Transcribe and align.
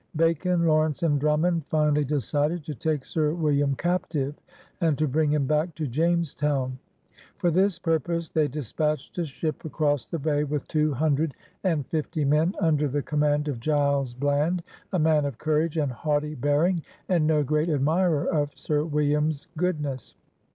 Bacon, 0.15 0.65
Lawrence, 0.65 1.03
and 1.03 1.19
Drummond 1.19 1.63
finally 1.67 2.03
decided 2.03 2.63
to 2.63 2.73
take 2.73 3.05
Sir 3.05 3.35
William 3.35 3.75
captive 3.75 4.33
and 4.81 4.97
to 4.97 5.07
bring 5.07 5.31
him 5.31 5.45
back 5.45 5.75
to 5.75 5.85
Jamestown. 5.85 6.79
For 7.37 7.51
this 7.51 7.77
purpose 7.77 8.31
they 8.31 8.47
dispatched 8.47 9.15
a 9.19 9.25
ship 9.25 9.63
across 9.63 10.07
the 10.07 10.17
Bay, 10.17 10.43
with 10.43 10.67
two 10.67 10.91
hundred 10.91 11.35
and 11.63 11.85
fifty 11.85 12.25
men, 12.25 12.55
under 12.59 12.87
the 12.87 13.03
command 13.03 13.47
of 13.47 13.59
Giles 13.59 14.15
Bland, 14.15 14.63
a 14.91 14.97
man 14.97 15.23
of 15.23 15.37
courage 15.37 15.77
and 15.77 15.91
haughty 15.91 16.33
bearing, 16.33 16.81
and 17.07 17.27
"no 17.27 17.43
great 17.43 17.69
admirer 17.69 18.25
of 18.25 18.49
Sir 18.57 18.83
William's 18.83 19.49
goodness." 19.55 20.15